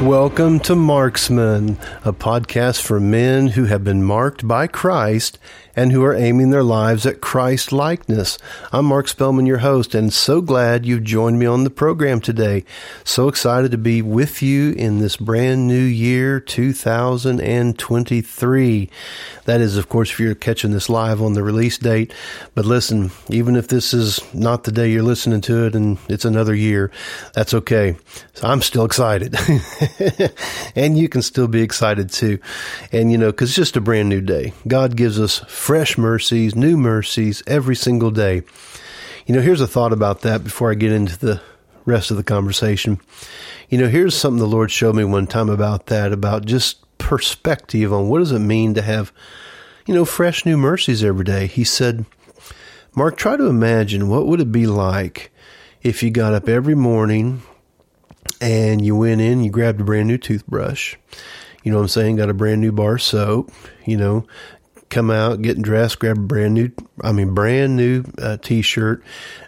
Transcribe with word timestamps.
Welcome 0.00 0.60
to 0.60 0.74
Marksman, 0.74 1.76
a 2.06 2.12
podcast 2.14 2.80
for 2.80 2.98
men 2.98 3.48
who 3.48 3.66
have 3.66 3.84
been 3.84 4.02
marked 4.02 4.48
by 4.48 4.66
Christ 4.66 5.38
and 5.76 5.92
who 5.92 6.02
are 6.04 6.14
aiming 6.14 6.50
their 6.50 6.62
lives 6.62 7.06
at 7.06 7.20
Christ 7.20 7.72
likeness. 7.72 8.38
I'm 8.72 8.86
Mark 8.86 9.08
Spellman, 9.08 9.46
your 9.46 9.58
host, 9.58 9.94
and 9.94 10.12
so 10.12 10.40
glad 10.40 10.86
you've 10.86 11.04
joined 11.04 11.38
me 11.38 11.46
on 11.46 11.62
the 11.64 11.70
program 11.70 12.20
today. 12.20 12.64
So 13.04 13.28
excited 13.28 13.70
to 13.70 13.78
be 13.78 14.02
with 14.02 14.42
you 14.42 14.72
in 14.72 14.98
this 14.98 15.16
brand 15.16 15.68
new 15.68 15.80
year, 15.80 16.40
2023. 16.40 18.90
That 19.44 19.60
is, 19.60 19.76
of 19.76 19.88
course, 19.88 20.10
if 20.10 20.18
you're 20.20 20.34
catching 20.34 20.72
this 20.72 20.88
live 20.88 21.22
on 21.22 21.34
the 21.34 21.42
release 21.42 21.78
date. 21.78 22.12
But 22.54 22.66
listen, 22.66 23.10
even 23.28 23.56
if 23.56 23.68
this 23.68 23.94
is 23.94 24.20
not 24.34 24.64
the 24.64 24.72
day 24.72 24.90
you're 24.90 25.02
listening 25.02 25.40
to 25.42 25.66
it 25.66 25.74
and 25.74 25.98
it's 26.08 26.24
another 26.24 26.54
year, 26.54 26.90
that's 27.34 27.54
okay. 27.54 27.96
So 28.34 28.46
I'm 28.46 28.62
still 28.62 28.84
excited. 28.84 29.34
and 30.76 30.98
you 30.98 31.08
can 31.08 31.22
still 31.22 31.48
be 31.48 31.62
excited 31.62 32.10
too. 32.10 32.38
And, 32.92 33.10
you 33.10 33.18
know, 33.18 33.30
because 33.30 33.50
it's 33.50 33.56
just 33.56 33.76
a 33.76 33.80
brand 33.80 34.08
new 34.08 34.20
day. 34.20 34.52
God 34.66 34.96
gives 34.96 35.18
us 35.18 35.38
fresh 35.60 35.98
mercies, 35.98 36.56
new 36.56 36.74
mercies 36.74 37.42
every 37.46 37.76
single 37.76 38.10
day. 38.10 38.42
You 39.26 39.34
know, 39.34 39.42
here's 39.42 39.60
a 39.60 39.66
thought 39.66 39.92
about 39.92 40.22
that 40.22 40.42
before 40.42 40.70
I 40.70 40.74
get 40.74 40.90
into 40.90 41.18
the 41.18 41.42
rest 41.84 42.10
of 42.10 42.16
the 42.16 42.24
conversation. 42.24 42.98
You 43.68 43.76
know, 43.76 43.86
here's 43.86 44.16
something 44.16 44.38
the 44.38 44.46
Lord 44.46 44.70
showed 44.70 44.96
me 44.96 45.04
one 45.04 45.26
time 45.26 45.50
about 45.50 45.86
that, 45.86 46.14
about 46.14 46.46
just 46.46 46.78
perspective 46.96 47.92
on 47.92 48.08
what 48.08 48.20
does 48.20 48.32
it 48.32 48.38
mean 48.38 48.72
to 48.72 48.80
have, 48.80 49.12
you 49.86 49.92
know, 49.92 50.06
fresh 50.06 50.46
new 50.46 50.56
mercies 50.56 51.04
every 51.04 51.24
day. 51.24 51.46
He 51.46 51.62
said, 51.62 52.06
Mark, 52.96 53.18
try 53.18 53.36
to 53.36 53.46
imagine 53.46 54.08
what 54.08 54.26
would 54.26 54.40
it 54.40 54.50
be 54.50 54.66
like 54.66 55.30
if 55.82 56.02
you 56.02 56.10
got 56.10 56.32
up 56.32 56.48
every 56.48 56.74
morning 56.74 57.42
and 58.40 58.82
you 58.82 58.96
went 58.96 59.20
in, 59.20 59.44
you 59.44 59.50
grabbed 59.50 59.82
a 59.82 59.84
brand 59.84 60.08
new 60.08 60.18
toothbrush, 60.18 60.96
you 61.62 61.70
know 61.70 61.76
what 61.76 61.82
I'm 61.82 61.88
saying, 61.88 62.16
got 62.16 62.30
a 62.30 62.34
brand 62.34 62.62
new 62.62 62.72
bar 62.72 62.96
soap, 62.96 63.52
you 63.84 63.98
know, 63.98 64.26
come 64.90 65.10
out, 65.10 65.40
getting 65.40 65.62
dressed, 65.62 65.98
grab 65.98 66.18
a 66.18 66.20
brand 66.20 66.54
new, 66.54 66.70
I 67.02 67.12
mean, 67.12 67.34
brand 67.34 67.76
new 67.76 68.04
uh, 68.18 68.36
t-shirt, 68.36 69.02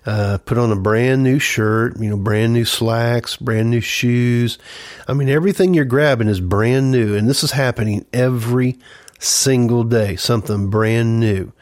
uh, 0.07 0.39
put 0.45 0.57
on 0.57 0.73
a 0.73 0.77
brand 0.77 1.23
new 1.23 1.39
shirt, 1.39 1.99
you 1.99 2.09
know, 2.09 2.17
brand 2.17 2.53
new 2.53 2.65
slacks, 2.65 3.37
brand 3.37 3.71
new 3.71 3.81
shoes. 3.81 4.59
I 5.07 5.15
mean, 5.15 5.29
everything 5.29 5.75
you're 5.75 5.85
grabbing 5.85 6.29
is 6.29 6.41
brand 6.41 6.91
new. 6.93 7.17
And 7.17 7.29
this 7.29 7.43
is 7.43 7.51
happening 7.51 8.07
every 8.13 8.79
single 9.19 9.85
day, 9.85 10.17
something 10.17 10.71
brand 10.71 11.21
new. 11.21 11.53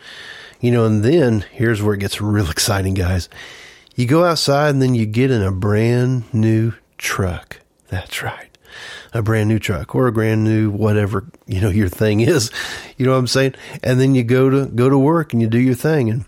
You 0.61 0.71
know, 0.71 0.85
and 0.85 1.03
then 1.03 1.41
here's 1.51 1.83
where 1.83 1.95
it 1.95 2.01
gets 2.01 2.21
real 2.21 2.51
exciting, 2.51 2.95
guys. 2.95 3.29
You 3.97 4.07
go 4.07 4.25
outside 4.25 4.71
and 4.71 4.81
then 4.81 4.95
you 4.95 5.07
get 5.07 5.31
in 5.31 5.43
a 5.43 5.51
brand 5.51 6.33
new 6.33 6.75
truck. 6.99 7.61
That's 7.89 8.23
right 8.23 8.50
a 9.13 9.23
brand 9.23 9.49
new 9.49 9.59
truck 9.59 9.95
or 9.95 10.07
a 10.07 10.13
brand 10.13 10.45
new 10.45 10.71
whatever 10.71 11.27
you 11.47 11.61
know 11.61 11.71
your 11.71 11.89
thing 11.89 12.21
is. 12.21 12.51
You 12.97 13.07
know 13.07 13.13
what 13.13 13.19
i'm 13.19 13.27
saying? 13.27 13.55
And 13.83 14.01
then 14.01 14.15
you 14.15 14.23
go 14.25 14.51
to 14.51 14.67
go 14.67 14.89
to 14.89 14.99
work 14.99 15.33
and 15.33 15.41
you 15.41 15.49
do 15.49 15.59
your 15.59 15.75
thing 15.75 16.11
and 16.11 16.25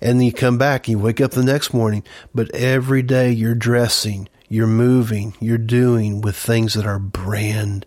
and 0.00 0.18
then 0.18 0.22
you 0.22 0.32
come 0.32 0.58
back 0.58 0.86
and 0.86 0.98
you 0.98 0.98
wake 0.98 1.20
up 1.20 1.30
the 1.30 1.42
next 1.44 1.72
morning 1.72 2.02
but 2.34 2.54
every 2.54 3.02
day 3.02 3.30
you're 3.30 3.54
dressing 3.54 4.28
you're 4.48 4.66
moving 4.66 5.34
you're 5.40 5.58
doing 5.58 6.20
with 6.20 6.36
things 6.36 6.74
that 6.74 6.86
are 6.86 6.98
brand 6.98 7.86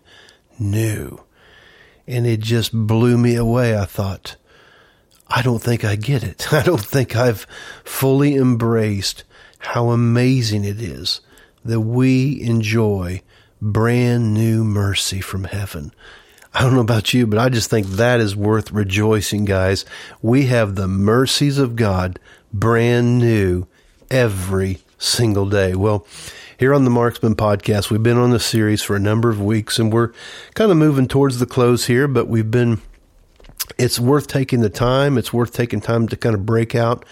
new. 0.58 1.22
And 2.06 2.26
it 2.26 2.40
just 2.40 2.72
blew 2.72 3.16
me 3.16 3.36
away. 3.36 3.76
I 3.76 3.84
thought 3.84 4.36
i 5.32 5.42
don't 5.42 5.62
think 5.62 5.84
i 5.84 5.94
get 5.96 6.24
it. 6.24 6.52
I 6.52 6.62
don't 6.62 6.80
think 6.80 7.16
i've 7.16 7.46
fully 7.84 8.34
embraced 8.34 9.24
how 9.60 9.90
amazing 9.90 10.64
it 10.64 10.80
is 10.80 11.20
that 11.64 11.80
we 11.80 12.40
enjoy 12.42 13.22
brand 13.60 14.34
new 14.34 14.64
mercy 14.64 15.20
from 15.20 15.44
heaven. 15.44 15.92
I 16.52 16.62
don't 16.62 16.74
know 16.74 16.80
about 16.80 17.14
you, 17.14 17.26
but 17.26 17.38
I 17.38 17.48
just 17.48 17.70
think 17.70 17.86
that 17.86 18.20
is 18.20 18.34
worth 18.34 18.72
rejoicing, 18.72 19.44
guys. 19.44 19.84
We 20.20 20.46
have 20.46 20.74
the 20.74 20.88
mercies 20.88 21.58
of 21.58 21.76
God 21.76 22.18
brand 22.52 23.18
new 23.18 23.66
every 24.10 24.78
single 24.98 25.48
day. 25.48 25.74
Well, 25.74 26.06
here 26.58 26.74
on 26.74 26.84
the 26.84 26.90
Marksman 26.90 27.36
podcast, 27.36 27.90
we've 27.90 28.02
been 28.02 28.18
on 28.18 28.32
this 28.32 28.44
series 28.44 28.82
for 28.82 28.96
a 28.96 29.00
number 29.00 29.30
of 29.30 29.40
weeks 29.40 29.78
and 29.78 29.92
we're 29.92 30.12
kind 30.54 30.70
of 30.70 30.76
moving 30.76 31.06
towards 31.06 31.38
the 31.38 31.46
close 31.46 31.86
here, 31.86 32.08
but 32.08 32.26
we've 32.26 32.50
been, 32.50 32.80
it's 33.78 34.00
worth 34.00 34.26
taking 34.26 34.60
the 34.60 34.68
time. 34.68 35.16
It's 35.16 35.32
worth 35.32 35.52
taking 35.52 35.80
time 35.80 36.08
to 36.08 36.16
kind 36.16 36.34
of 36.34 36.44
break 36.44 36.74
out 36.74 37.04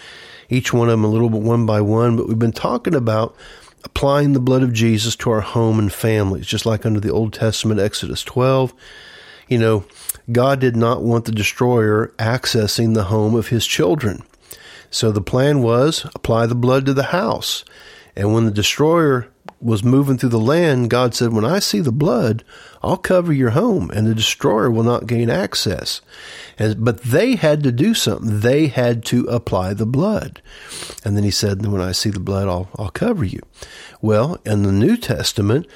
each 0.49 0.73
one 0.73 0.89
of 0.89 0.91
them 0.91 1.03
a 1.03 1.07
little 1.07 1.29
bit 1.29 1.41
one 1.41 1.65
by 1.65 1.79
one, 1.79 2.17
but 2.17 2.27
we've 2.27 2.39
been 2.39 2.51
talking 2.51 2.95
about 2.95 3.35
applying 3.83 4.33
the 4.33 4.39
blood 4.39 4.63
of 4.63 4.73
Jesus 4.73 5.15
to 5.17 5.31
our 5.31 5.41
home 5.41 5.79
and 5.79 5.91
families, 5.91 6.45
just 6.45 6.65
like 6.65 6.85
under 6.85 6.99
the 6.99 7.11
Old 7.11 7.33
Testament, 7.33 7.79
Exodus 7.79 8.23
12. 8.23 8.73
You 9.47 9.57
know, 9.57 9.85
God 10.31 10.59
did 10.59 10.75
not 10.75 11.01
want 11.01 11.25
the 11.25 11.31
destroyer 11.31 12.13
accessing 12.19 12.93
the 12.93 13.05
home 13.05 13.35
of 13.35 13.47
his 13.47 13.65
children. 13.65 14.23
So 14.91 15.11
the 15.11 15.21
plan 15.21 15.61
was 15.61 16.05
apply 16.15 16.45
the 16.45 16.55
blood 16.55 16.85
to 16.85 16.93
the 16.93 17.03
house. 17.03 17.63
And 18.15 18.33
when 18.33 18.45
the 18.45 18.51
destroyer 18.51 19.27
was 19.61 19.83
moving 19.83 20.17
through 20.17 20.29
the 20.29 20.39
land, 20.39 20.89
God 20.89 21.13
said, 21.13 21.33
When 21.33 21.45
I 21.45 21.59
see 21.59 21.79
the 21.79 21.91
blood, 21.91 22.43
I'll 22.81 22.97
cover 22.97 23.33
your 23.33 23.51
home, 23.51 23.91
and 23.91 24.07
the 24.07 24.15
destroyer 24.15 24.71
will 24.71 24.83
not 24.83 25.07
gain 25.07 25.29
access. 25.29 26.01
And, 26.57 26.83
but 26.83 27.01
they 27.01 27.35
had 27.35 27.63
to 27.63 27.71
do 27.71 27.93
something. 27.93 28.39
They 28.39 28.67
had 28.67 29.03
to 29.05 29.25
apply 29.25 29.73
the 29.73 29.85
blood. 29.85 30.41
And 31.03 31.17
then 31.17 31.23
he 31.23 31.31
said, 31.31 31.65
When 31.65 31.81
I 31.81 31.91
see 31.91 32.09
the 32.09 32.19
blood, 32.19 32.47
I'll, 32.47 32.69
I'll 32.77 32.89
cover 32.89 33.25
you. 33.25 33.41
Well, 34.01 34.39
in 34.45 34.63
the 34.63 34.71
New 34.71 34.95
Testament, 34.95 35.67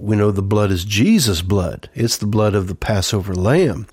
we 0.00 0.16
know 0.16 0.30
the 0.30 0.42
blood 0.42 0.70
is 0.70 0.84
Jesus' 0.84 1.42
blood. 1.42 1.90
It's 1.94 2.16
the 2.16 2.26
blood 2.26 2.54
of 2.54 2.68
the 2.68 2.74
Passover 2.74 3.34
lamb, 3.34 3.86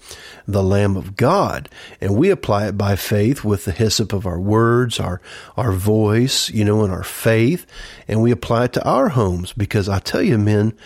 the 0.48 0.64
Lamb 0.64 0.96
of 0.96 1.18
God. 1.18 1.68
And 2.00 2.16
we 2.16 2.30
apply 2.30 2.68
it 2.68 2.78
by 2.78 2.96
faith 2.96 3.44
with 3.44 3.66
the 3.66 3.74
hyssop 3.74 4.14
of 4.14 4.26
our 4.26 4.40
words, 4.40 5.00
our, 5.00 5.22
our 5.58 5.74
voice, 5.74 6.50
you 6.50 6.64
know, 6.64 6.84
and 6.84 6.94
our 6.94 7.04
faith. 7.04 7.66
And 8.08 8.22
we 8.22 8.32
apply 8.32 8.66
it 8.66 8.74
to 8.74 8.86
our 8.86 9.10
homes 9.10 9.52
because 9.52 9.90
I 9.90 10.00
tell 10.00 10.22
you, 10.22 10.38
men, 10.38 10.78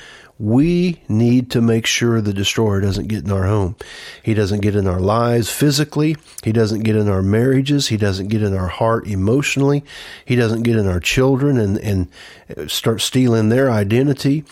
we 0.42 1.00
need 1.08 1.52
to 1.52 1.62
make 1.62 1.86
sure 1.86 2.20
the 2.20 2.34
destroyer 2.34 2.82
doesn't 2.82 3.08
get 3.08 3.24
in 3.24 3.32
our 3.32 3.46
home. 3.46 3.76
He 4.24 4.34
doesn't 4.34 4.62
get 4.62 4.76
in 4.76 4.88
our 4.88 5.00
lives 5.00 5.52
physically. 5.52 6.18
He 6.44 6.52
doesn't 6.52 6.82
get 6.82 6.96
in 6.96 7.08
our 7.08 7.22
marriages. 7.22 7.90
He 7.90 7.98
doesn't 7.98 8.30
get 8.30 8.42
in 8.42 8.56
our 8.56 8.68
heart 8.68 9.06
emotionally. 9.06 9.84
He 10.26 10.36
doesn't 10.36 10.64
get 10.64 10.78
in 10.78 10.88
our 10.88 11.00
children 11.00 11.60
and, 11.60 11.78
and 11.78 12.72
start 12.72 13.02
stealing 13.02 13.50
their 13.50 13.70
identity. 13.70 14.44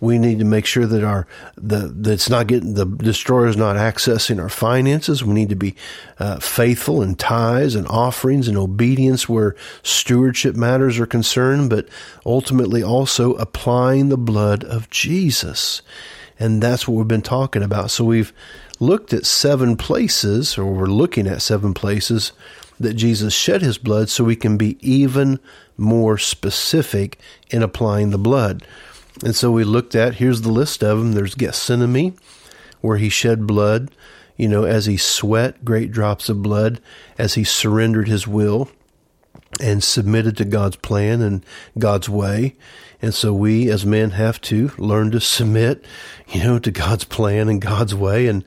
We 0.00 0.18
need 0.18 0.38
to 0.38 0.44
make 0.44 0.64
sure 0.64 0.86
that 0.86 1.02
our 1.02 1.26
the 1.56 1.92
that's 1.92 2.30
not 2.30 2.46
getting 2.46 2.74
the 2.74 2.84
destroyer 2.84 3.48
is 3.48 3.56
not 3.56 3.74
accessing 3.74 4.40
our 4.40 4.48
finances. 4.48 5.24
We 5.24 5.34
need 5.34 5.48
to 5.48 5.56
be 5.56 5.74
uh, 6.20 6.38
faithful 6.38 7.02
in 7.02 7.16
tithes 7.16 7.74
and 7.74 7.84
offerings 7.88 8.46
and 8.46 8.56
obedience 8.56 9.28
where 9.28 9.56
stewardship 9.82 10.54
matters 10.54 11.00
are 11.00 11.06
concerned, 11.06 11.70
but 11.70 11.88
ultimately 12.24 12.80
also 12.80 13.34
applying 13.34 14.08
the 14.08 14.16
blood 14.16 14.62
of 14.62 14.88
Jesus. 14.90 15.37
And 16.38 16.62
that's 16.62 16.86
what 16.86 16.96
we've 16.96 17.08
been 17.08 17.22
talking 17.22 17.62
about. 17.62 17.90
So 17.90 18.04
we've 18.04 18.32
looked 18.78 19.12
at 19.12 19.26
seven 19.26 19.76
places, 19.76 20.56
or 20.56 20.66
we're 20.66 20.86
looking 20.86 21.26
at 21.26 21.42
seven 21.42 21.74
places 21.74 22.32
that 22.78 22.94
Jesus 22.94 23.34
shed 23.34 23.60
his 23.60 23.76
blood 23.76 24.08
so 24.08 24.22
we 24.22 24.36
can 24.36 24.56
be 24.56 24.78
even 24.80 25.40
more 25.76 26.16
specific 26.16 27.18
in 27.50 27.62
applying 27.62 28.10
the 28.10 28.18
blood. 28.18 28.64
And 29.24 29.34
so 29.34 29.50
we 29.50 29.64
looked 29.64 29.96
at, 29.96 30.14
here's 30.14 30.42
the 30.42 30.52
list 30.52 30.84
of 30.84 30.98
them. 30.98 31.12
There's 31.12 31.34
Gethsemane, 31.34 32.16
where 32.80 32.98
he 32.98 33.08
shed 33.08 33.46
blood, 33.48 33.90
you 34.36 34.46
know, 34.46 34.62
as 34.62 34.86
he 34.86 34.96
sweat 34.96 35.64
great 35.64 35.90
drops 35.90 36.28
of 36.28 36.40
blood, 36.40 36.80
as 37.18 37.34
he 37.34 37.42
surrendered 37.42 38.06
his 38.06 38.28
will 38.28 38.70
and 39.60 39.82
submitted 39.82 40.36
to 40.36 40.44
God's 40.44 40.76
plan 40.76 41.20
and 41.22 41.44
God's 41.78 42.08
way. 42.08 42.56
And 43.00 43.14
so 43.14 43.32
we 43.32 43.70
as 43.70 43.86
men 43.86 44.10
have 44.10 44.40
to 44.42 44.72
learn 44.76 45.10
to 45.12 45.20
submit, 45.20 45.84
you 46.28 46.42
know, 46.42 46.58
to 46.58 46.70
God's 46.70 47.04
plan 47.04 47.48
and 47.48 47.60
God's 47.60 47.94
way. 47.94 48.26
And 48.26 48.44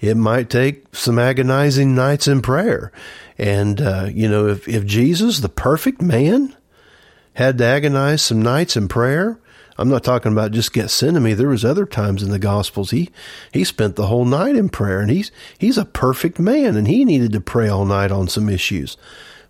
it 0.00 0.16
might 0.16 0.48
take 0.48 0.94
some 0.94 1.18
agonizing 1.18 1.94
nights 1.94 2.26
in 2.26 2.40
prayer. 2.40 2.92
And, 3.36 3.80
uh, 3.80 4.08
you 4.10 4.28
know, 4.28 4.48
if, 4.48 4.66
if 4.68 4.86
Jesus, 4.86 5.40
the 5.40 5.48
perfect 5.48 6.00
man, 6.00 6.56
had 7.34 7.58
to 7.58 7.64
agonize 7.64 8.22
some 8.22 8.42
nights 8.42 8.76
in 8.76 8.88
prayer, 8.88 9.38
I'm 9.80 9.88
not 9.88 10.04
talking 10.04 10.32
about 10.32 10.52
just 10.52 10.74
Gethsemane. 10.74 11.36
There 11.36 11.48
was 11.48 11.64
other 11.64 11.86
times 11.86 12.22
in 12.22 12.30
the 12.30 12.38
Gospels 12.38 12.90
he 12.90 13.08
he 13.50 13.64
spent 13.64 13.96
the 13.96 14.08
whole 14.08 14.26
night 14.26 14.54
in 14.54 14.68
prayer, 14.68 15.00
and 15.00 15.10
he's 15.10 15.32
he's 15.56 15.78
a 15.78 15.86
perfect 15.86 16.38
man, 16.38 16.76
and 16.76 16.86
he 16.86 17.02
needed 17.02 17.32
to 17.32 17.40
pray 17.40 17.66
all 17.68 17.86
night 17.86 18.12
on 18.12 18.28
some 18.28 18.50
issues. 18.50 18.98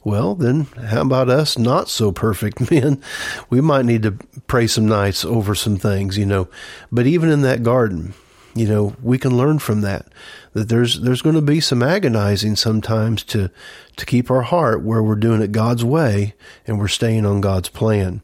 Well, 0.02 0.34
then 0.34 0.62
how 0.62 1.02
about 1.02 1.28
us 1.28 1.58
not 1.58 1.88
so 1.88 2.10
perfect 2.10 2.70
men? 2.70 3.02
We 3.50 3.60
might 3.60 3.84
need 3.84 4.02
to 4.04 4.12
pray 4.46 4.66
some 4.66 4.86
nights 4.86 5.24
over 5.24 5.54
some 5.54 5.76
things, 5.76 6.16
you 6.16 6.26
know. 6.26 6.48
But 6.90 7.06
even 7.06 7.28
in 7.30 7.42
that 7.42 7.62
garden, 7.62 8.14
you 8.54 8.66
know, 8.66 8.96
we 9.02 9.18
can 9.18 9.36
learn 9.36 9.58
from 9.58 9.82
that 9.82 10.06
that 10.52 10.68
there's 10.68 11.00
there's 11.00 11.22
going 11.22 11.36
to 11.36 11.42
be 11.42 11.60
some 11.60 11.82
agonizing 11.82 12.56
sometimes 12.56 13.22
to 13.24 13.50
to 13.96 14.06
keep 14.06 14.30
our 14.30 14.42
heart 14.42 14.82
where 14.82 15.02
we're 15.02 15.14
doing 15.14 15.42
it 15.42 15.52
God's 15.52 15.84
way 15.84 16.34
and 16.66 16.78
we're 16.78 16.88
staying 16.88 17.26
on 17.26 17.40
God's 17.40 17.68
plan. 17.68 18.22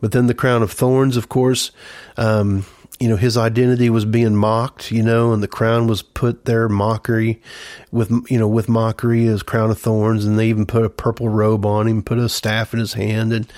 But 0.00 0.12
then 0.12 0.26
the 0.26 0.34
crown 0.34 0.62
of 0.62 0.72
thorns, 0.72 1.16
of 1.16 1.28
course, 1.28 1.70
um, 2.16 2.66
you 3.02 3.08
know, 3.08 3.16
his 3.16 3.36
identity 3.36 3.90
was 3.90 4.04
being 4.04 4.36
mocked, 4.36 4.92
you 4.92 5.02
know, 5.02 5.32
and 5.32 5.42
the 5.42 5.48
crown 5.48 5.88
was 5.88 6.02
put 6.02 6.44
there 6.44 6.68
mockery 6.68 7.42
with, 7.90 8.12
you 8.30 8.38
know, 8.38 8.46
with 8.46 8.68
mockery 8.68 9.26
as 9.26 9.42
crown 9.42 9.72
of 9.72 9.80
thorns. 9.80 10.24
And 10.24 10.38
they 10.38 10.48
even 10.48 10.66
put 10.66 10.84
a 10.84 10.88
purple 10.88 11.28
robe 11.28 11.66
on 11.66 11.88
him, 11.88 12.04
put 12.04 12.18
a 12.18 12.28
staff 12.28 12.72
in 12.72 12.78
his 12.78 12.92
hand 12.92 13.32
and 13.32 13.52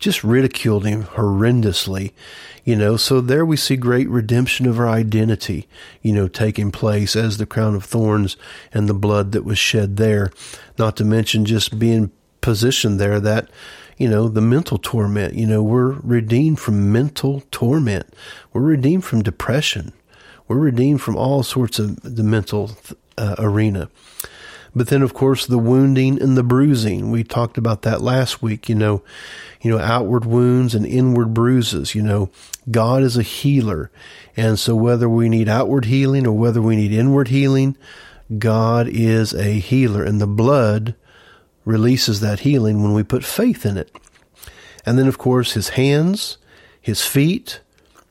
just 0.00 0.24
ridiculed 0.24 0.84
him 0.84 1.04
horrendously, 1.04 2.10
you 2.64 2.74
know. 2.74 2.96
So 2.96 3.20
there 3.20 3.46
we 3.46 3.56
see 3.56 3.76
great 3.76 4.08
redemption 4.08 4.66
of 4.66 4.80
our 4.80 4.88
identity, 4.88 5.68
you 6.02 6.12
know, 6.12 6.26
taking 6.26 6.72
place 6.72 7.14
as 7.14 7.38
the 7.38 7.46
crown 7.46 7.76
of 7.76 7.84
thorns 7.84 8.36
and 8.74 8.88
the 8.88 8.94
blood 8.94 9.30
that 9.30 9.44
was 9.44 9.60
shed 9.60 9.96
there. 9.96 10.32
Not 10.76 10.96
to 10.96 11.04
mention 11.04 11.44
just 11.44 11.78
being 11.78 12.10
positioned 12.40 12.98
there 12.98 13.20
that, 13.20 13.48
you 13.98 14.08
know, 14.08 14.28
the 14.28 14.40
mental 14.40 14.78
torment. 14.78 15.34
You 15.34 15.46
know, 15.46 15.62
we're 15.62 15.98
redeemed 16.00 16.60
from 16.60 16.92
mental 16.92 17.42
torment. 17.50 18.14
We're 18.52 18.62
redeemed 18.62 19.04
from 19.04 19.22
depression. 19.22 19.92
We're 20.46 20.58
redeemed 20.58 21.02
from 21.02 21.16
all 21.16 21.42
sorts 21.42 21.78
of 21.78 22.00
the 22.02 22.22
mental 22.22 22.70
uh, 23.18 23.34
arena. 23.38 23.90
But 24.74 24.88
then, 24.88 25.02
of 25.02 25.12
course, 25.12 25.46
the 25.46 25.58
wounding 25.58 26.22
and 26.22 26.36
the 26.36 26.42
bruising. 26.42 27.10
We 27.10 27.24
talked 27.24 27.58
about 27.58 27.82
that 27.82 28.00
last 28.00 28.40
week. 28.40 28.68
You 28.68 28.76
know, 28.76 29.02
you 29.60 29.70
know, 29.70 29.78
outward 29.78 30.24
wounds 30.24 30.74
and 30.74 30.86
inward 30.86 31.34
bruises. 31.34 31.94
You 31.94 32.02
know, 32.02 32.30
God 32.70 33.02
is 33.02 33.16
a 33.16 33.22
healer, 33.22 33.90
and 34.36 34.58
so 34.58 34.76
whether 34.76 35.08
we 35.08 35.28
need 35.28 35.48
outward 35.48 35.86
healing 35.86 36.26
or 36.26 36.32
whether 36.32 36.62
we 36.62 36.76
need 36.76 36.92
inward 36.92 37.28
healing, 37.28 37.76
God 38.38 38.88
is 38.88 39.34
a 39.34 39.58
healer, 39.58 40.04
and 40.04 40.20
the 40.20 40.26
blood 40.26 40.94
releases 41.68 42.20
that 42.20 42.40
healing 42.40 42.82
when 42.82 42.94
we 42.94 43.02
put 43.02 43.22
faith 43.22 43.66
in 43.66 43.76
it. 43.76 43.94
And 44.86 44.98
then, 44.98 45.06
of 45.06 45.18
course, 45.18 45.52
his 45.52 45.70
hands, 45.70 46.38
his 46.80 47.04
feet, 47.04 47.60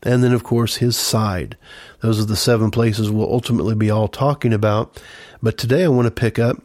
and 0.04 0.24
then, 0.24 0.32
of 0.32 0.44
course, 0.44 0.76
his 0.76 0.96
side. 0.96 1.58
Those 2.02 2.20
are 2.20 2.26
the 2.26 2.36
seven 2.36 2.70
places 2.70 3.10
we'll 3.10 3.34
ultimately 3.34 3.74
be 3.74 3.90
all 3.90 4.08
talking 4.08 4.54
about. 4.54 5.02
But 5.42 5.58
today 5.58 5.84
I 5.84 5.88
want 5.88 6.06
to 6.06 6.12
pick 6.12 6.38
up 6.38 6.62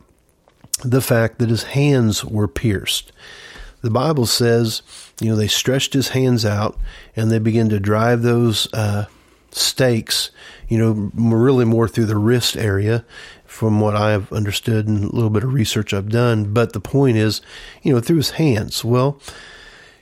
the 0.85 1.01
fact 1.01 1.39
that 1.39 1.49
his 1.49 1.63
hands 1.63 2.27
were 2.27 2.47
pierced. 2.47 3.11
The 3.81 3.91
Bible 3.91 4.27
says, 4.27 4.83
you 5.19 5.31
know, 5.31 5.37
they 5.37 5.49
stretched 5.49 5.95
his 5.95 6.09
hands 6.09 6.45
out 6.45 6.79
and 7.17 7.31
they 7.31 7.39
began 7.39 7.71
to 7.71 7.81
drive 7.81 8.21
those 8.21 8.73
uh, 8.75 9.07
stakes, 9.55 10.31
you 10.69 10.79
know, 10.79 11.11
really 11.15 11.65
more 11.65 11.89
through 11.89 12.07
the 12.07 12.17
wrist 12.17 12.57
area 12.57 13.05
from 13.45 13.81
what 13.81 13.95
I've 13.95 14.33
understood 14.33 14.89
and 14.89 15.05
a 15.05 15.15
little 15.15 15.31
bit 15.31 15.45
of 15.45 15.53
research 15.53 15.93
I've 15.93 16.09
done. 16.09 16.53
But 16.53 16.73
the 16.73 16.81
point 16.81 17.17
is, 17.17 17.43
you 17.83 17.93
know, 17.93 18.01
through 18.01 18.17
his 18.17 18.31
hands. 18.31 18.85
Well, 18.85 19.21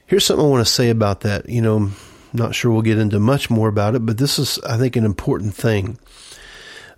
here's 0.07 0.25
something 0.25 0.45
I 0.45 0.49
want 0.49 0.67
to 0.67 0.73
say 0.73 0.89
about 0.89 1.21
that. 1.23 1.49
You 1.49 1.61
know, 1.61 1.77
I'm 1.77 1.97
not 2.33 2.55
sure 2.55 2.71
we'll 2.71 2.83
get 2.83 2.99
into 2.99 3.19
much 3.19 3.51
more 3.51 3.69
about 3.69 3.95
it, 3.95 4.07
but 4.07 4.19
this 4.19 4.39
is, 4.39 4.59
I 4.61 4.77
think, 4.77 4.97
an 4.97 5.05
important 5.05 5.55
thing 5.55 5.99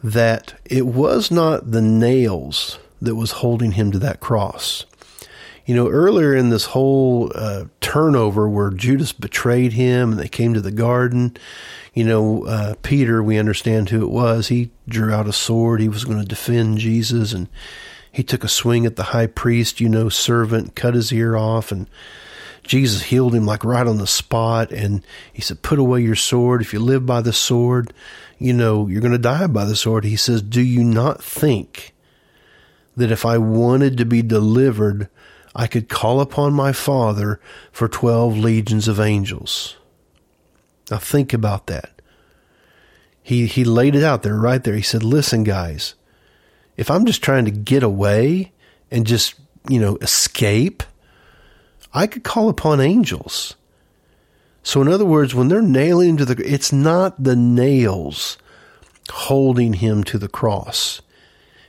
that 0.02 0.54
it 0.64 0.86
was 0.86 1.30
not 1.30 1.70
the 1.70 1.82
nails 1.82 2.78
that 3.00 3.14
was 3.14 3.30
holding 3.30 3.72
him 3.72 3.90
to 3.92 3.98
that 4.00 4.20
cross. 4.20 4.84
You 5.64 5.76
know, 5.76 5.88
earlier 5.88 6.34
in 6.34 6.50
this 6.50 6.66
whole 6.66 7.30
uh, 7.34 7.66
turnover 7.80 8.48
where 8.48 8.70
Judas 8.70 9.12
betrayed 9.12 9.72
him 9.72 10.12
and 10.12 10.20
they 10.20 10.28
came 10.28 10.54
to 10.54 10.60
the 10.60 10.72
garden, 10.72 11.36
you 11.94 12.04
know, 12.04 12.46
uh, 12.46 12.74
Peter, 12.82 13.22
we 13.22 13.38
understand 13.38 13.90
who 13.90 14.02
it 14.02 14.10
was. 14.10 14.48
He 14.48 14.70
drew 14.88 15.12
out 15.12 15.28
a 15.28 15.32
sword. 15.32 15.80
He 15.80 15.88
was 15.88 16.04
going 16.04 16.18
to 16.18 16.24
defend 16.24 16.78
Jesus, 16.78 17.32
and 17.32 17.48
he 18.10 18.22
took 18.22 18.44
a 18.44 18.48
swing 18.48 18.86
at 18.86 18.96
the 18.96 19.02
high 19.04 19.26
priest, 19.26 19.80
you 19.80 19.88
know, 19.88 20.08
servant, 20.08 20.74
cut 20.74 20.94
his 20.94 21.12
ear 21.12 21.36
off, 21.36 21.70
and 21.70 21.88
Jesus 22.62 23.02
healed 23.02 23.34
him 23.34 23.44
like 23.44 23.64
right 23.64 23.86
on 23.86 23.98
the 23.98 24.06
spot. 24.06 24.70
And 24.72 25.04
he 25.32 25.42
said, 25.42 25.62
Put 25.62 25.78
away 25.78 26.00
your 26.00 26.16
sword. 26.16 26.62
If 26.62 26.72
you 26.72 26.80
live 26.80 27.04
by 27.04 27.20
the 27.20 27.32
sword, 27.32 27.92
you 28.38 28.52
know, 28.52 28.86
you're 28.86 29.00
going 29.00 29.12
to 29.12 29.18
die 29.18 29.46
by 29.46 29.64
the 29.64 29.76
sword. 29.76 30.04
He 30.04 30.16
says, 30.16 30.42
Do 30.42 30.62
you 30.62 30.84
not 30.84 31.22
think 31.22 31.94
that 32.96 33.10
if 33.10 33.24
I 33.26 33.38
wanted 33.38 33.98
to 33.98 34.04
be 34.04 34.22
delivered, 34.22 35.08
I 35.54 35.66
could 35.66 35.88
call 35.88 36.20
upon 36.20 36.52
my 36.54 36.72
Father 36.72 37.40
for 37.70 37.88
12 37.88 38.38
legions 38.38 38.88
of 38.88 38.98
angels? 38.98 39.76
Now 40.90 40.98
think 40.98 41.32
about 41.32 41.66
that. 41.66 42.00
He 43.22 43.46
he 43.46 43.64
laid 43.64 43.94
it 43.94 44.02
out 44.02 44.22
there 44.22 44.34
right 44.34 44.62
there. 44.62 44.74
He 44.74 44.82
said, 44.82 45.04
"Listen, 45.04 45.44
guys, 45.44 45.94
if 46.76 46.90
I'm 46.90 47.06
just 47.06 47.22
trying 47.22 47.44
to 47.44 47.50
get 47.50 47.82
away 47.82 48.52
and 48.90 49.06
just, 49.06 49.34
you 49.68 49.78
know, 49.78 49.96
escape, 49.96 50.82
I 51.94 52.06
could 52.06 52.24
call 52.24 52.48
upon 52.48 52.80
angels." 52.80 53.54
So 54.64 54.82
in 54.82 54.88
other 54.88 55.04
words, 55.04 55.34
when 55.34 55.48
they're 55.48 55.62
nailing 55.62 56.10
him 56.10 56.16
to 56.18 56.24
the 56.24 56.52
it's 56.52 56.72
not 56.72 57.22
the 57.22 57.36
nails 57.36 58.38
holding 59.10 59.74
him 59.74 60.04
to 60.04 60.18
the 60.18 60.28
cross. 60.28 61.00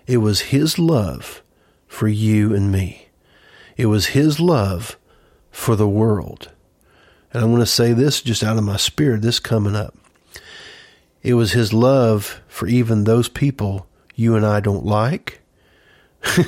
It 0.06 0.18
was 0.18 0.52
his 0.52 0.78
love 0.78 1.42
for 1.88 2.08
you 2.08 2.54
and 2.54 2.72
me. 2.72 3.03
It 3.78 3.88
was 3.88 4.08
his 4.08 4.40
love 4.40 4.98
for 5.52 5.76
the 5.76 5.88
world. 5.88 6.52
And 7.32 7.44
I'm 7.44 7.50
going 7.50 7.62
to 7.62 7.66
say 7.66 7.94
this 7.94 8.22
just 8.22 8.44
out 8.44 8.58
of 8.58 8.64
my 8.64 8.78
spirit, 8.78 9.22
this 9.22 9.40
coming 9.40 9.76
up. 9.76 9.96
It 11.24 11.34
was 11.34 11.54
his 11.54 11.74
love 11.74 12.42
for 12.48 12.68
even 12.68 13.04
those 13.04 13.30
people 13.30 13.88
you 14.16 14.36
and 14.36 14.46
I 14.46 14.60
don't 14.60 14.86
like. 14.86 15.40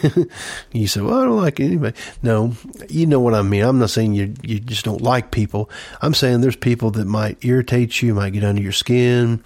you 0.72 0.88
say, 0.88 1.01
well, 1.01 1.19
I 1.19 1.25
don't 1.25 1.42
like 1.42 1.60
anybody. 1.60 1.98
No, 2.22 2.54
you 2.89 3.06
know 3.06 3.19
what 3.19 3.33
I 3.33 3.42
mean. 3.42 3.63
I'm 3.63 3.80
not 3.80 3.89
saying 3.89 4.13
you, 4.13 4.33
you 4.42 4.60
just 4.60 4.86
don't 4.86 5.01
like 5.01 5.31
people. 5.31 5.69
I'm 6.01 6.13
saying 6.13 6.42
there's 6.42 6.56
people 6.56 6.92
that 6.92 7.06
might 7.06 7.44
irritate 7.44 8.01
you, 8.01 8.13
might 8.13 8.33
get 8.33 8.44
under 8.44 8.62
your 8.62 8.72
skin. 8.72 9.44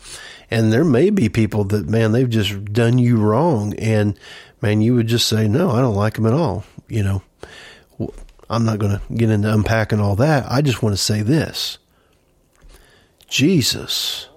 And 0.52 0.72
there 0.72 0.84
may 0.84 1.10
be 1.10 1.30
people 1.30 1.64
that, 1.66 1.88
man, 1.88 2.12
they've 2.12 2.30
just 2.30 2.66
done 2.66 2.98
you 3.00 3.18
wrong. 3.18 3.74
And 3.76 4.20
man, 4.62 4.82
you 4.82 4.96
would 4.96 5.08
just 5.08 5.28
say, 5.28 5.48
no, 5.48 5.72
I 5.72 5.82
don't 5.82 5.96
like 5.96 6.16
them 6.16 6.28
at 6.28 6.34
all. 6.34 6.64
You 6.88 7.04
know, 7.04 7.22
I'm 8.50 8.66
not 8.66 8.80
going 8.80 9.00
to 9.00 9.14
get 9.14 9.30
into 9.30 9.54
unpacking 9.54 10.00
all 10.00 10.16
that. 10.16 10.46
I 10.50 10.62
just 10.62 10.82
want 10.82 10.94
to 10.96 11.02
say 11.02 11.22
this 11.22 11.78
Jesus 13.28 14.28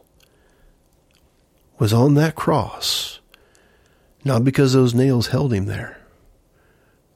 was 1.79 1.93
on 1.93 2.15
that 2.15 2.35
cross, 2.35 3.21
not 4.25 4.45
because 4.45 4.73
those 4.73 4.95
nails 4.95 5.29
held 5.29 5.53
him 5.53 5.67
there, 5.67 6.01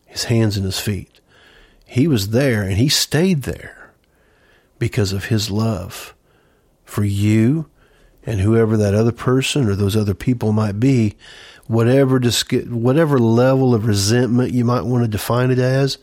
his 0.06 0.24
hands 0.24 0.56
and 0.56 0.64
his 0.64 0.80
feet. 0.80 1.20
He 1.84 2.08
was 2.08 2.30
there 2.30 2.62
and 2.62 2.78
he 2.78 2.88
stayed 2.88 3.42
there 3.42 3.92
because 4.78 5.12
of 5.12 5.26
his 5.26 5.50
love 5.50 6.14
for 6.84 7.04
you 7.04 7.68
and 8.24 8.40
whoever 8.40 8.76
that 8.76 8.94
other 8.94 9.12
person 9.12 9.68
or 9.68 9.76
those 9.76 9.96
other 9.96 10.14
people 10.14 10.52
might 10.52 10.80
be, 10.80 11.14
whatever 11.66 12.18
whatever 12.18 13.18
level 13.18 13.72
of 13.72 13.86
resentment 13.86 14.52
you 14.52 14.64
might 14.64 14.84
want 14.84 15.04
to 15.04 15.08
define 15.08 15.50
it 15.52 15.60
as, 15.60 15.98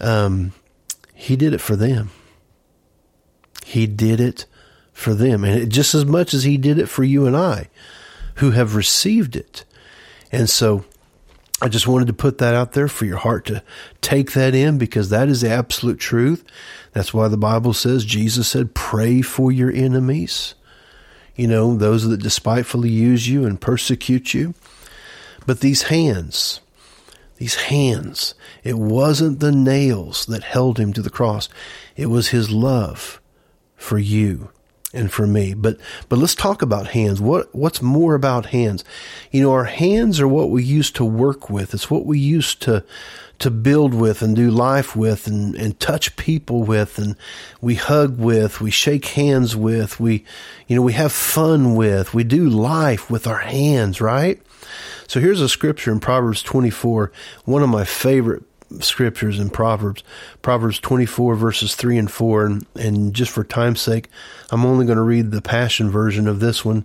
um, 0.00 0.52
he 1.14 1.36
did 1.36 1.54
it 1.54 1.60
for 1.60 1.76
them. 1.76 2.10
He 3.64 3.86
did 3.86 4.20
it 4.20 4.46
for 4.92 5.14
them. 5.14 5.44
And 5.44 5.62
it, 5.62 5.68
just 5.68 5.94
as 5.94 6.04
much 6.04 6.34
as 6.34 6.44
he 6.44 6.56
did 6.56 6.78
it 6.78 6.86
for 6.86 7.04
you 7.04 7.26
and 7.26 7.36
I 7.36 7.68
who 8.36 8.50
have 8.52 8.74
received 8.74 9.36
it. 9.36 9.64
And 10.32 10.50
so 10.50 10.84
I 11.62 11.68
just 11.68 11.86
wanted 11.86 12.08
to 12.08 12.12
put 12.12 12.38
that 12.38 12.54
out 12.54 12.72
there 12.72 12.88
for 12.88 13.04
your 13.04 13.18
heart 13.18 13.46
to 13.46 13.62
take 14.00 14.32
that 14.32 14.54
in 14.54 14.76
because 14.76 15.10
that 15.10 15.28
is 15.28 15.40
the 15.40 15.50
absolute 15.50 15.98
truth. 15.98 16.44
That's 16.92 17.14
why 17.14 17.28
the 17.28 17.36
Bible 17.36 17.72
says, 17.72 18.04
Jesus 18.04 18.48
said, 18.48 18.74
pray 18.74 19.22
for 19.22 19.50
your 19.50 19.72
enemies. 19.72 20.54
You 21.36 21.48
know, 21.48 21.76
those 21.76 22.08
that 22.08 22.22
despitefully 22.22 22.90
use 22.90 23.28
you 23.28 23.44
and 23.44 23.60
persecute 23.60 24.34
you. 24.34 24.54
But 25.46 25.60
these 25.60 25.82
hands, 25.84 26.60
these 27.36 27.54
hands. 27.54 28.34
It 28.62 28.78
wasn't 28.78 29.40
the 29.40 29.52
nails 29.52 30.26
that 30.26 30.44
held 30.44 30.78
him 30.78 30.92
to 30.92 31.02
the 31.02 31.10
cross. 31.10 31.48
It 31.96 32.06
was 32.06 32.28
his 32.28 32.50
love 32.50 33.20
for 33.76 33.98
you 33.98 34.50
and 34.92 35.12
for 35.12 35.26
me. 35.26 35.52
But 35.52 35.78
but 36.08 36.18
let's 36.18 36.34
talk 36.34 36.62
about 36.62 36.88
hands. 36.88 37.20
What 37.20 37.54
what's 37.54 37.82
more 37.82 38.14
about 38.14 38.46
hands? 38.46 38.84
You 39.30 39.42
know, 39.42 39.52
our 39.52 39.64
hands 39.64 40.20
are 40.20 40.28
what 40.28 40.50
we 40.50 40.62
used 40.62 40.96
to 40.96 41.04
work 41.04 41.50
with. 41.50 41.74
It's 41.74 41.90
what 41.90 42.06
we 42.06 42.18
used 42.18 42.62
to 42.62 42.84
to 43.38 43.50
build 43.50 43.94
with 43.94 44.22
and 44.22 44.36
do 44.36 44.50
life 44.50 44.94
with 44.94 45.26
and, 45.26 45.54
and 45.54 45.78
touch 45.80 46.16
people 46.16 46.62
with 46.62 46.98
and 46.98 47.16
we 47.60 47.74
hug 47.74 48.18
with, 48.18 48.60
we 48.60 48.70
shake 48.70 49.06
hands 49.06 49.56
with, 49.56 49.98
we 49.98 50.24
you 50.66 50.76
know, 50.76 50.82
we 50.82 50.92
have 50.92 51.12
fun 51.12 51.74
with, 51.74 52.14
we 52.14 52.24
do 52.24 52.48
life 52.48 53.10
with 53.10 53.26
our 53.26 53.38
hands, 53.38 54.00
right? 54.00 54.40
So 55.06 55.20
here's 55.20 55.40
a 55.40 55.48
scripture 55.48 55.92
in 55.92 56.00
Proverbs 56.00 56.42
24, 56.42 57.12
one 57.44 57.62
of 57.62 57.68
my 57.68 57.84
favorite 57.84 58.44
scriptures 58.80 59.38
in 59.38 59.50
Proverbs, 59.50 60.02
Proverbs 60.42 60.78
24 60.80 61.36
verses 61.36 61.74
3 61.74 61.98
and 61.98 62.10
4. 62.10 62.46
And, 62.46 62.66
and 62.76 63.14
just 63.14 63.30
for 63.30 63.44
time's 63.44 63.80
sake, 63.80 64.08
I'm 64.50 64.64
only 64.64 64.86
going 64.86 64.96
to 64.96 65.02
read 65.02 65.30
the 65.30 65.42
passion 65.42 65.90
version 65.90 66.26
of 66.26 66.40
this 66.40 66.64
one. 66.64 66.84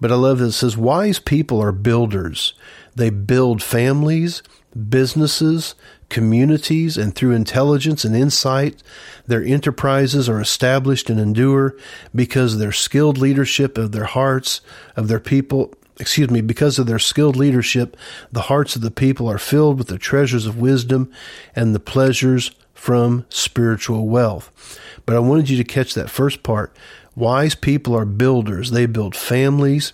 But 0.00 0.10
I 0.10 0.16
love 0.16 0.38
that 0.40 0.46
it 0.46 0.52
says, 0.52 0.76
wise 0.76 1.18
people 1.18 1.60
are 1.60 1.72
builders. 1.72 2.54
They 2.94 3.10
build 3.10 3.62
families, 3.62 4.42
businesses, 4.88 5.74
communities 6.08 6.96
and 6.96 7.14
through 7.14 7.32
intelligence 7.32 8.04
and 8.04 8.14
insight, 8.14 8.82
their 9.26 9.42
enterprises 9.42 10.28
are 10.28 10.40
established 10.40 11.08
and 11.08 11.18
endure 11.18 11.74
because 12.14 12.54
of 12.54 12.60
their 12.60 12.72
skilled 12.72 13.18
leadership 13.18 13.78
of 13.78 13.92
their 13.92 14.04
hearts, 14.04 14.60
of 14.96 15.08
their 15.08 15.20
people, 15.20 15.72
excuse 15.98 16.30
me, 16.30 16.40
because 16.40 16.78
of 16.78 16.86
their 16.86 16.98
skilled 16.98 17.36
leadership, 17.36 17.96
the 18.30 18.42
hearts 18.42 18.76
of 18.76 18.82
the 18.82 18.90
people 18.90 19.28
are 19.28 19.38
filled 19.38 19.78
with 19.78 19.88
the 19.88 19.98
treasures 19.98 20.46
of 20.46 20.58
wisdom 20.58 21.10
and 21.56 21.74
the 21.74 21.80
pleasures 21.80 22.50
from 22.74 23.24
spiritual 23.28 24.08
wealth. 24.08 24.78
But 25.06 25.16
I 25.16 25.20
wanted 25.20 25.48
you 25.48 25.56
to 25.56 25.64
catch 25.64 25.94
that 25.94 26.10
first 26.10 26.42
part. 26.42 26.76
Wise 27.14 27.54
people 27.54 27.94
are 27.96 28.04
builders. 28.04 28.70
They 28.70 28.86
build 28.86 29.14
families, 29.14 29.92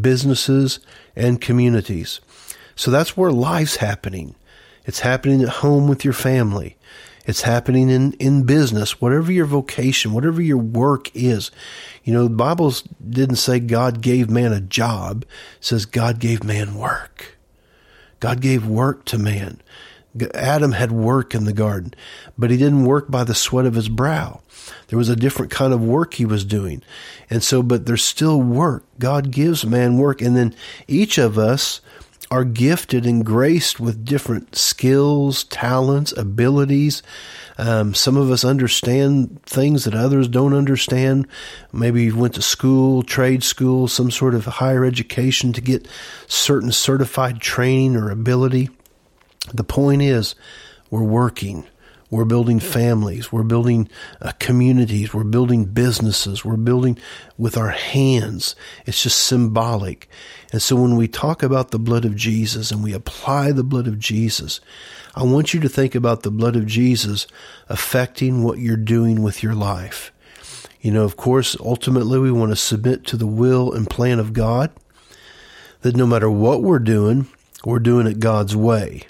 businesses, 0.00 0.80
and 1.16 1.40
communities. 1.40 2.20
So 2.78 2.92
that's 2.92 3.16
where 3.16 3.32
life's 3.32 3.76
happening. 3.76 4.36
It's 4.84 5.00
happening 5.00 5.42
at 5.42 5.48
home 5.48 5.88
with 5.88 6.04
your 6.04 6.14
family. 6.14 6.76
It's 7.26 7.42
happening 7.42 7.90
in, 7.90 8.12
in 8.14 8.44
business, 8.44 9.00
whatever 9.00 9.32
your 9.32 9.46
vocation, 9.46 10.12
whatever 10.12 10.40
your 10.40 10.58
work 10.58 11.10
is. 11.12 11.50
You 12.04 12.12
know, 12.14 12.22
the 12.22 12.30
Bible 12.30 12.72
didn't 13.10 13.36
say 13.36 13.58
God 13.58 14.00
gave 14.00 14.30
man 14.30 14.52
a 14.52 14.60
job. 14.60 15.24
It 15.24 15.64
says 15.64 15.86
God 15.86 16.20
gave 16.20 16.44
man 16.44 16.76
work. 16.76 17.36
God 18.20 18.40
gave 18.40 18.64
work 18.64 19.04
to 19.06 19.18
man. 19.18 19.60
Adam 20.32 20.70
had 20.70 20.92
work 20.92 21.34
in 21.34 21.46
the 21.46 21.52
garden, 21.52 21.94
but 22.38 22.50
he 22.50 22.56
didn't 22.56 22.84
work 22.84 23.10
by 23.10 23.24
the 23.24 23.34
sweat 23.34 23.66
of 23.66 23.74
his 23.74 23.88
brow. 23.88 24.40
There 24.86 24.98
was 24.98 25.08
a 25.08 25.16
different 25.16 25.50
kind 25.50 25.72
of 25.72 25.82
work 25.82 26.14
he 26.14 26.24
was 26.24 26.44
doing. 26.44 26.82
And 27.28 27.42
so, 27.42 27.60
but 27.60 27.86
there's 27.86 28.04
still 28.04 28.40
work. 28.40 28.84
God 29.00 29.32
gives 29.32 29.66
man 29.66 29.98
work. 29.98 30.22
And 30.22 30.36
then 30.36 30.54
each 30.86 31.18
of 31.18 31.38
us 31.38 31.80
are 32.30 32.44
gifted 32.44 33.06
and 33.06 33.24
graced 33.24 33.80
with 33.80 34.04
different 34.04 34.54
skills, 34.54 35.44
talents, 35.44 36.12
abilities. 36.16 37.02
Um, 37.56 37.94
some 37.94 38.16
of 38.16 38.30
us 38.30 38.44
understand 38.44 39.42
things 39.44 39.84
that 39.84 39.94
others 39.94 40.28
don't 40.28 40.52
understand. 40.52 41.26
Maybe 41.72 42.04
you 42.04 42.16
went 42.16 42.34
to 42.34 42.42
school, 42.42 43.02
trade 43.02 43.42
school, 43.42 43.88
some 43.88 44.10
sort 44.10 44.34
of 44.34 44.44
higher 44.44 44.84
education 44.84 45.52
to 45.54 45.60
get 45.60 45.88
certain 46.26 46.70
certified 46.70 47.40
training 47.40 47.96
or 47.96 48.10
ability. 48.10 48.68
The 49.52 49.64
point 49.64 50.02
is, 50.02 50.34
we're 50.90 51.02
working. 51.02 51.66
We're 52.10 52.24
building 52.24 52.58
families. 52.58 53.30
We're 53.30 53.42
building 53.42 53.88
uh, 54.22 54.32
communities. 54.38 55.12
We're 55.12 55.24
building 55.24 55.66
businesses. 55.66 56.42
We're 56.42 56.56
building 56.56 56.98
with 57.36 57.58
our 57.58 57.68
hands. 57.68 58.56
It's 58.86 59.02
just 59.02 59.18
symbolic. 59.18 60.08
And 60.50 60.62
so 60.62 60.76
when 60.76 60.96
we 60.96 61.06
talk 61.06 61.42
about 61.42 61.70
the 61.70 61.78
blood 61.78 62.06
of 62.06 62.16
Jesus 62.16 62.70
and 62.70 62.82
we 62.82 62.94
apply 62.94 63.52
the 63.52 63.62
blood 63.62 63.86
of 63.86 63.98
Jesus, 63.98 64.60
I 65.14 65.22
want 65.24 65.52
you 65.52 65.60
to 65.60 65.68
think 65.68 65.94
about 65.94 66.22
the 66.22 66.30
blood 66.30 66.56
of 66.56 66.66
Jesus 66.66 67.26
affecting 67.68 68.42
what 68.42 68.58
you're 68.58 68.76
doing 68.76 69.22
with 69.22 69.42
your 69.42 69.54
life. 69.54 70.10
You 70.80 70.92
know, 70.92 71.04
of 71.04 71.16
course, 71.16 71.56
ultimately 71.60 72.18
we 72.18 72.30
want 72.30 72.52
to 72.52 72.56
submit 72.56 73.04
to 73.06 73.16
the 73.16 73.26
will 73.26 73.72
and 73.72 73.90
plan 73.90 74.18
of 74.18 74.32
God 74.32 74.70
that 75.82 75.96
no 75.96 76.06
matter 76.06 76.30
what 76.30 76.62
we're 76.62 76.78
doing, 76.78 77.26
we're 77.64 77.80
doing 77.80 78.06
it 78.06 78.20
God's 78.20 78.56
way. 78.56 79.02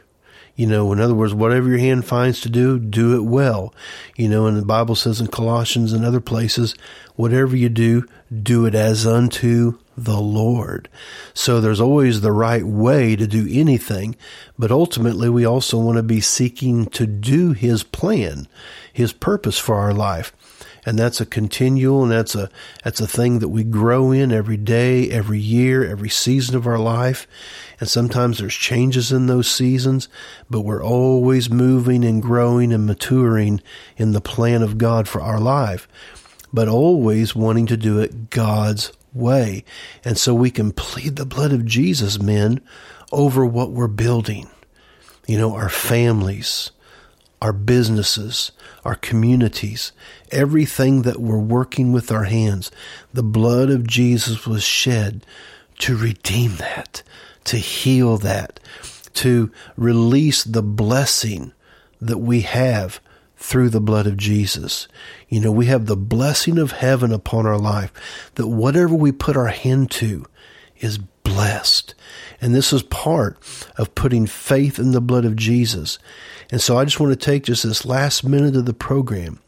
You 0.58 0.66
know, 0.66 0.92
in 0.92 0.98
other 0.98 1.14
words, 1.14 1.32
whatever 1.32 1.68
your 1.68 1.78
hand 1.78 2.04
finds 2.04 2.40
to 2.40 2.48
do, 2.48 2.80
do 2.80 3.14
it 3.14 3.22
well. 3.22 3.72
You 4.16 4.28
know, 4.28 4.46
and 4.46 4.56
the 4.56 4.66
Bible 4.66 4.96
says 4.96 5.20
in 5.20 5.28
Colossians 5.28 5.92
and 5.92 6.04
other 6.04 6.20
places, 6.20 6.74
whatever 7.14 7.54
you 7.54 7.68
do, 7.68 8.04
do 8.42 8.66
it 8.66 8.74
as 8.74 9.06
unto 9.06 9.78
the 9.96 10.20
Lord. 10.20 10.88
So 11.32 11.60
there's 11.60 11.80
always 11.80 12.22
the 12.22 12.32
right 12.32 12.64
way 12.64 13.14
to 13.14 13.28
do 13.28 13.46
anything, 13.48 14.16
but 14.58 14.72
ultimately 14.72 15.28
we 15.28 15.44
also 15.44 15.78
want 15.78 15.96
to 15.96 16.02
be 16.02 16.20
seeking 16.20 16.86
to 16.86 17.06
do 17.06 17.52
His 17.52 17.84
plan, 17.84 18.48
His 18.92 19.12
purpose 19.12 19.60
for 19.60 19.76
our 19.76 19.94
life 19.94 20.32
and 20.88 20.98
that's 20.98 21.20
a 21.20 21.26
continual 21.26 22.02
and 22.02 22.10
that's 22.10 22.34
a 22.34 22.48
that's 22.82 22.98
a 22.98 23.06
thing 23.06 23.40
that 23.40 23.50
we 23.50 23.62
grow 23.62 24.10
in 24.10 24.32
every 24.32 24.56
day, 24.56 25.10
every 25.10 25.38
year, 25.38 25.86
every 25.86 26.08
season 26.08 26.56
of 26.56 26.66
our 26.66 26.78
life. 26.78 27.26
And 27.78 27.86
sometimes 27.86 28.38
there's 28.38 28.54
changes 28.54 29.12
in 29.12 29.26
those 29.26 29.50
seasons, 29.50 30.08
but 30.48 30.62
we're 30.62 30.82
always 30.82 31.50
moving 31.50 32.06
and 32.06 32.22
growing 32.22 32.72
and 32.72 32.86
maturing 32.86 33.60
in 33.98 34.12
the 34.12 34.22
plan 34.22 34.62
of 34.62 34.78
God 34.78 35.06
for 35.06 35.20
our 35.20 35.38
life, 35.38 35.86
but 36.54 36.68
always 36.68 37.36
wanting 37.36 37.66
to 37.66 37.76
do 37.76 37.98
it 37.98 38.30
God's 38.30 38.90
way. 39.12 39.64
And 40.06 40.16
so 40.16 40.32
we 40.32 40.50
can 40.50 40.72
plead 40.72 41.16
the 41.16 41.26
blood 41.26 41.52
of 41.52 41.66
Jesus, 41.66 42.18
men, 42.18 42.62
over 43.12 43.44
what 43.44 43.72
we're 43.72 43.88
building. 43.88 44.48
You 45.26 45.36
know, 45.36 45.54
our 45.54 45.68
families, 45.68 46.70
our 47.40 47.52
businesses, 47.52 48.52
our 48.84 48.94
communities, 48.94 49.92
everything 50.30 51.02
that 51.02 51.20
we're 51.20 51.38
working 51.38 51.92
with 51.92 52.10
our 52.10 52.24
hands. 52.24 52.70
The 53.12 53.22
blood 53.22 53.70
of 53.70 53.86
Jesus 53.86 54.46
was 54.46 54.62
shed 54.62 55.24
to 55.80 55.96
redeem 55.96 56.56
that, 56.56 57.02
to 57.44 57.56
heal 57.56 58.16
that, 58.18 58.60
to 59.14 59.52
release 59.76 60.44
the 60.44 60.62
blessing 60.62 61.52
that 62.00 62.18
we 62.18 62.40
have 62.42 63.00
through 63.36 63.68
the 63.70 63.80
blood 63.80 64.06
of 64.06 64.16
Jesus. 64.16 64.88
You 65.28 65.40
know, 65.40 65.52
we 65.52 65.66
have 65.66 65.86
the 65.86 65.96
blessing 65.96 66.58
of 66.58 66.72
heaven 66.72 67.12
upon 67.12 67.46
our 67.46 67.58
life 67.58 67.92
that 68.34 68.48
whatever 68.48 68.94
we 68.94 69.12
put 69.12 69.36
our 69.36 69.46
hand 69.46 69.90
to 69.92 70.26
is 70.78 70.98
blessed. 70.98 71.94
And 72.40 72.54
this 72.54 72.72
is 72.72 72.82
part 72.82 73.38
of 73.76 73.94
putting 73.94 74.26
faith 74.26 74.78
in 74.78 74.92
the 74.92 75.00
blood 75.00 75.24
of 75.24 75.36
Jesus. 75.36 75.98
And 76.50 76.60
so 76.60 76.78
I 76.78 76.84
just 76.84 76.98
want 76.98 77.12
to 77.12 77.16
take 77.16 77.44
just 77.44 77.62
this 77.62 77.84
last 77.84 78.24
minute 78.24 78.56
of 78.56 78.64
the 78.64 78.72
program 78.72 79.40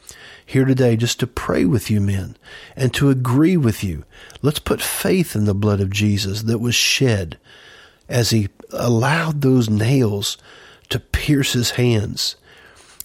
here 0.45 0.65
today 0.65 0.97
just 0.97 1.21
to 1.21 1.27
pray 1.27 1.65
with 1.65 1.91
you 1.91 2.01
men 2.01 2.37
and 2.77 2.93
to 2.95 3.09
agree 3.09 3.57
with 3.57 3.83
you. 3.85 4.05
Let's 4.43 4.59
put 4.59 4.83
faith 4.83 5.35
in 5.35 5.45
the 5.45 5.55
blood 5.55 5.81
of 5.81 5.91
Jesus 5.91 6.43
that 6.43 6.59
was 6.59 6.75
shed 6.75 7.39
as 8.09 8.31
he 8.31 8.49
allowed 8.73 9.41
those 9.41 9.71
nails 9.71 10.37
to 10.91 10.99
pierce 10.99 11.53
his 11.53 11.73
hands. 11.73 12.37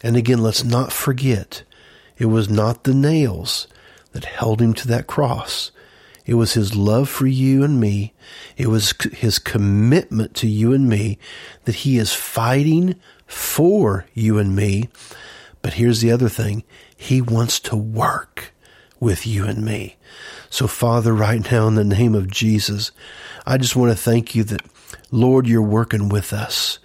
And 0.04 0.18
again, 0.18 0.40
let's 0.40 0.64
not 0.64 0.92
forget, 0.92 1.64
it 2.18 2.26
was 2.26 2.50
not 2.50 2.84
the 2.84 2.94
nails 2.94 3.68
that 4.12 4.26
held 4.26 4.62
him 4.62 4.74
to 4.74 4.88
that 4.88 5.08
cross. 5.08 5.72
It 6.26 6.34
was 6.34 6.54
his 6.54 6.76
love 6.76 7.08
for 7.08 7.28
you 7.28 7.64
and 7.64 7.80
me. 7.80 8.14
It 8.58 8.68
was 8.68 8.94
his 9.14 9.38
commitment 9.38 10.34
to 10.38 10.48
you 10.48 10.74
and 10.74 10.90
me 10.90 11.20
that 11.66 11.76
he 11.76 11.98
is 11.98 12.14
fighting 12.14 12.96
for 13.28 14.06
you 14.14 14.38
and 14.38 14.56
me. 14.56 14.90
But 15.62 15.74
here's 15.74 16.02
the 16.02 16.12
other 16.12 16.30
thing. 16.30 16.64
He 16.96 17.22
wants 17.22 17.60
to 17.62 17.76
work 17.76 18.54
with 19.00 19.26
you 19.28 19.46
and 19.46 19.64
me. 19.64 19.98
So 20.50 20.68
Father, 20.68 21.14
right 21.14 21.52
now 21.52 21.68
in 21.68 21.76
the 21.76 21.84
name 21.84 22.16
of 22.16 22.30
Jesus, 22.30 22.92
I 23.46 23.58
just 23.58 23.76
want 23.76 23.92
to 23.92 23.98
thank 23.98 24.36
you 24.36 24.44
that 24.46 24.62
Lord, 25.12 25.48
you're 25.48 25.62
working 25.62 26.10
with 26.10 26.34
us. 26.34 26.80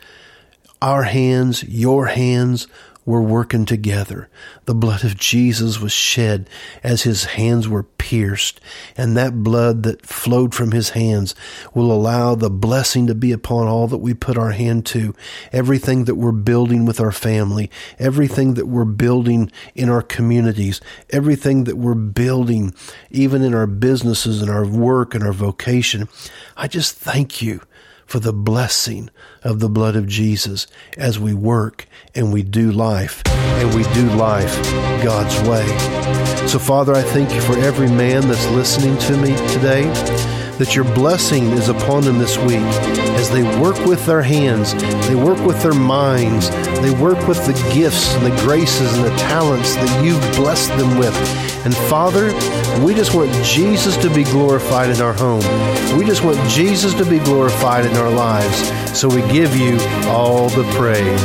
Our 0.83 1.03
hands, 1.05 1.63
your 1.65 2.07
hands 2.07 2.67
were 3.07 3.23
working 3.23 3.65
together. 3.65 4.29
The 4.67 4.75
blood 4.75 5.05
of 5.05 5.17
Jesus 5.17 5.81
was 5.81 5.93
shed 5.93 6.49
as 6.83 7.03
his 7.03 7.25
hands 7.25 7.69
were 7.69 7.83
pierced, 7.83 8.61
and 8.97 9.17
that 9.17 9.43
blood 9.43 9.83
that 9.85 10.05
flowed 10.05 10.55
from 10.55 10.73
his 10.73 10.91
hands 10.91 11.35
will 11.75 11.91
allow 11.91 12.35
the 12.35 12.51
blessing 12.51 13.07
to 13.07 13.15
be 13.15 13.33
upon 13.33 13.67
all 13.67 13.87
that 13.89 13.99
we 13.99 14.15
put 14.15 14.37
our 14.37 14.51
hand 14.51 14.85
to, 14.87 15.15
everything 15.53 16.05
that 16.05 16.17
we're 16.17 16.33
building 16.33 16.85
with 16.85 17.01
our 17.01 17.13
family, 17.13 17.71
everything 17.99 18.55
that 18.55 18.67
we're 18.67 18.85
building 18.85 19.51
in 19.75 19.89
our 19.89 20.03
communities, 20.03 20.81
everything 21.11 21.65
that 21.65 21.77
we're 21.77 21.95
building 21.95 22.75
even 23.11 23.43
in 23.43 23.55
our 23.55 23.67
businesses 23.67 24.43
and 24.43 24.51
our 24.51 24.67
work 24.67 25.15
and 25.15 25.25
our 25.25 25.33
vocation. 25.33 26.09
I 26.57 26.69
just 26.69 26.97
thank 26.97 27.41
you 27.41 27.61
for 28.11 28.19
the 28.19 28.33
blessing 28.33 29.09
of 29.45 29.61
the 29.61 29.69
blood 29.69 29.95
of 29.95 30.09
Jesus 30.09 30.67
as 30.99 31.17
we 31.17 31.33
work 31.33 31.87
and 32.13 32.33
we 32.33 32.43
do 32.43 32.73
life 32.73 33.23
and 33.27 33.73
we 33.73 33.85
do 33.95 34.11
life 34.17 34.53
God's 35.01 35.41
way. 35.49 35.65
So, 36.49 36.59
Father, 36.59 36.93
I 36.93 37.03
thank 37.03 37.33
you 37.33 37.41
for 37.41 37.57
every 37.59 37.89
man 37.89 38.27
that's 38.27 38.49
listening 38.49 38.99
to 38.99 39.17
me 39.17 39.37
today 39.53 40.30
that 40.61 40.77
your 40.77 40.85
blessing 40.85 41.47
is 41.53 41.71
upon 41.71 42.03
them 42.03 42.19
this 42.19 42.37
week 42.37 42.61
as 43.17 43.31
they 43.31 43.43
work 43.59 43.83
with 43.87 44.05
their 44.05 44.21
hands, 44.21 44.75
they 45.09 45.15
work 45.15 45.43
with 45.47 45.61
their 45.63 45.73
minds, 45.73 46.51
they 46.83 46.91
work 46.91 47.27
with 47.27 47.39
the 47.47 47.55
gifts 47.73 48.15
and 48.15 48.27
the 48.27 48.43
graces 48.43 48.95
and 48.95 49.07
the 49.07 49.17
talents 49.17 49.75
that 49.77 50.05
you've 50.05 50.21
blessed 50.37 50.69
them 50.77 50.99
with. 50.99 51.17
And 51.65 51.75
Father, 51.75 52.27
we 52.85 52.95
just 52.95 53.15
want 53.15 53.33
Jesus 53.43 53.97
to 54.03 54.15
be 54.15 54.25
glorified 54.25 54.91
in 54.91 55.01
our 55.01 55.15
home. 55.15 55.41
We 55.99 56.05
just 56.05 56.23
want 56.23 56.37
Jesus 56.51 56.93
to 56.93 57.07
be 57.07 57.21
glorified 57.21 57.87
in 57.87 57.97
our 57.97 58.11
lives. 58.11 58.99
So 58.99 59.09
we 59.09 59.23
give 59.33 59.57
you 59.57 59.79
all 60.11 60.51
the 60.51 60.65
praise. 60.75 61.21